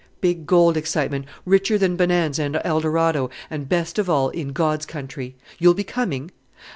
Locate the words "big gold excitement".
0.19-1.27